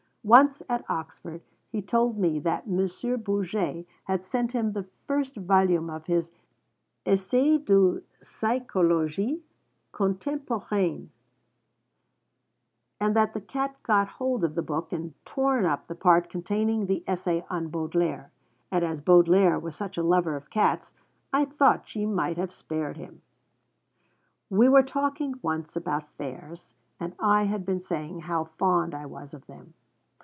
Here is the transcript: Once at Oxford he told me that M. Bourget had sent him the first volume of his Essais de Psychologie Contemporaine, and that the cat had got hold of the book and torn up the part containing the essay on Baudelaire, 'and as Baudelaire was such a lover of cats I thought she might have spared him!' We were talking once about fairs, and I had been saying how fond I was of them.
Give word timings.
Once 0.23 0.61
at 0.69 0.85
Oxford 0.87 1.41
he 1.71 1.81
told 1.81 2.15
me 2.15 2.37
that 2.37 2.67
M. 2.67 3.21
Bourget 3.21 3.87
had 4.03 4.23
sent 4.23 4.51
him 4.51 4.71
the 4.73 4.85
first 5.07 5.35
volume 5.35 5.89
of 5.89 6.05
his 6.05 6.31
Essais 7.07 7.57
de 7.65 8.03
Psychologie 8.23 9.41
Contemporaine, 9.91 11.09
and 12.99 13.15
that 13.15 13.33
the 13.33 13.41
cat 13.41 13.71
had 13.71 13.81
got 13.83 14.07
hold 14.07 14.43
of 14.43 14.53
the 14.53 14.61
book 14.61 14.93
and 14.93 15.11
torn 15.25 15.65
up 15.65 15.87
the 15.87 15.95
part 15.95 16.29
containing 16.29 16.85
the 16.85 17.03
essay 17.07 17.43
on 17.49 17.69
Baudelaire, 17.69 18.29
'and 18.69 18.85
as 18.85 19.01
Baudelaire 19.01 19.57
was 19.57 19.75
such 19.75 19.97
a 19.97 20.03
lover 20.03 20.35
of 20.35 20.51
cats 20.51 20.93
I 21.33 21.45
thought 21.45 21.87
she 21.89 22.05
might 22.05 22.37
have 22.37 22.53
spared 22.53 22.95
him!' 22.97 23.23
We 24.51 24.69
were 24.69 24.83
talking 24.83 25.33
once 25.41 25.75
about 25.75 26.09
fairs, 26.11 26.69
and 26.99 27.15
I 27.19 27.45
had 27.45 27.65
been 27.65 27.81
saying 27.81 28.19
how 28.19 28.43
fond 28.43 28.93
I 28.93 29.07
was 29.07 29.33
of 29.33 29.47
them. 29.47 29.73